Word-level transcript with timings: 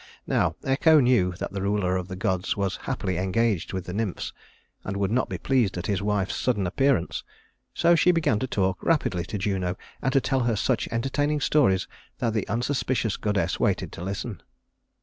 Now 0.25 0.55
Echo 0.63 0.99
knew 0.99 1.33
that 1.33 1.51
the 1.53 1.61
ruler 1.61 1.95
of 1.95 2.07
the 2.07 2.15
gods 2.15 2.57
was 2.57 2.75
happily 2.77 3.19
engaged 3.19 3.71
with 3.71 3.85
the 3.85 3.93
nymphs, 3.93 4.33
and 4.83 4.97
would 4.97 5.11
not 5.11 5.29
be 5.29 5.37
pleased 5.37 5.77
at 5.77 5.85
his 5.85 6.01
wife's 6.01 6.35
sudden 6.35 6.65
appearance; 6.65 7.23
so 7.75 7.93
she 7.93 8.09
began 8.11 8.39
to 8.39 8.47
talk 8.47 8.81
rapidly 8.81 9.25
to 9.25 9.37
Juno, 9.37 9.77
and 10.01 10.11
to 10.11 10.19
tell 10.19 10.39
her 10.39 10.55
such 10.55 10.87
entertaining 10.87 11.39
stories 11.39 11.87
that 12.17 12.33
the 12.33 12.47
unsuspicious 12.47 13.15
goddess 13.15 13.59
waited 13.59 13.91
to 13.91 14.03
listen. 14.03 14.41